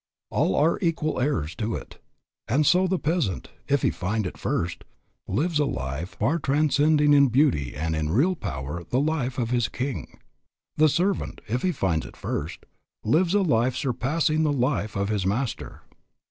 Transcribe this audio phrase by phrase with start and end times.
[0.31, 2.01] All are equal heirs to it.
[2.47, 4.83] And so the peasant, if he find it first,
[5.27, 9.69] lives a life far transcending in beauty and in real power the life of his
[9.69, 10.17] king.
[10.75, 12.65] The servant, if he find it first,
[13.03, 15.83] lives a life surpassing the life of his master.